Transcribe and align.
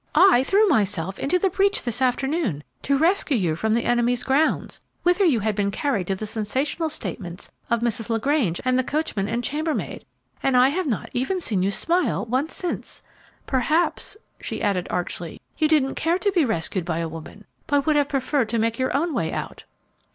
I 0.15 0.41
threw 0.43 0.67
myself 0.67 1.19
into 1.19 1.37
the 1.37 1.51
breach 1.51 1.83
this 1.83 2.01
afternoon 2.01 2.63
to 2.81 2.97
rescue 2.97 3.37
you 3.37 3.55
from 3.55 3.75
the 3.75 3.85
enemy's 3.85 4.23
grounds, 4.23 4.81
whither 5.03 5.23
you 5.23 5.41
had 5.41 5.53
been 5.55 5.69
carried 5.69 6.07
by 6.07 6.15
the 6.15 6.25
sensational 6.25 6.89
statements 6.89 7.51
of 7.69 7.81
Mrs. 7.81 8.09
LaGrange 8.09 8.59
and 8.65 8.79
the 8.79 8.83
coachman 8.83 9.27
and 9.27 9.43
chambermaid, 9.43 10.03
and 10.41 10.57
I 10.57 10.69
have 10.69 10.87
not 10.87 11.11
even 11.13 11.39
seen 11.39 11.61
you 11.61 11.69
smile 11.69 12.25
once 12.25 12.55
since. 12.55 13.03
Perhaps," 13.45 14.17
she 14.41 14.59
added, 14.63 14.87
archly, 14.89 15.39
"you 15.59 15.67
didn't 15.67 15.93
care 15.93 16.17
to 16.17 16.31
be 16.31 16.45
rescued 16.45 16.83
by 16.83 16.97
a 16.97 17.07
woman, 17.07 17.45
but 17.67 17.85
would 17.85 17.95
have 17.95 18.09
preferred 18.09 18.49
to 18.49 18.57
make 18.57 18.79
your 18.79 18.97
own 18.97 19.13
way 19.13 19.31
out." 19.31 19.65